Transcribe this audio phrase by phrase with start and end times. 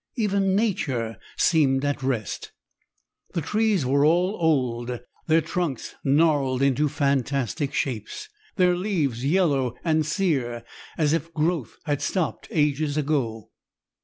[0.15, 2.51] Even nature seemed at rest.
[3.35, 10.03] The trees were all old, their trunks gnarled into fantastic shapes, their leaves yellow and
[10.03, 10.63] sere
[10.97, 13.51] as if growth had stopped ages ago.